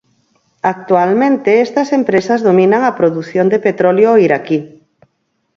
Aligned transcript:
Actualmente 0.63 1.61
estas 1.61 1.93
empresas 1.99 2.41
dominan 2.41 2.81
a 2.85 2.95
produción 2.99 3.47
de 3.49 3.59
petróleo 3.67 4.17
iraquí. 4.25 4.59